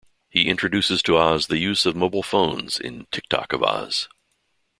He 0.31 0.47
introduces 0.49 1.03
to 1.03 1.15
Oz 1.19 1.45
the 1.45 1.59
use 1.59 1.85
of 1.85 1.95
mobile 1.95 2.23
phones 2.23 2.79
in 2.79 3.05
Tik-Tok 3.11 3.53
of 3.53 3.61
Oz. 3.61 4.07